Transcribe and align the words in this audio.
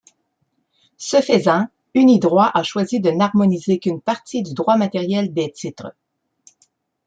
Ce 0.97 1.21
faisant, 1.21 1.67
Unidroit 1.93 2.49
a 2.57 2.63
choisi 2.63 2.99
de 3.01 3.11
n'harmoniser 3.11 3.77
qu'une 3.77 4.01
partie 4.01 4.41
du 4.41 4.55
droit 4.55 4.75
matériel 4.75 5.31
des 5.31 5.51
titres. 5.51 5.91